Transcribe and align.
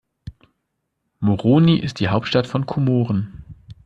Moroni 1.19 1.77
ist 1.77 1.99
die 1.99 2.07
Hauptstadt 2.07 2.47
von 2.47 2.65
Komoren. 2.65 3.43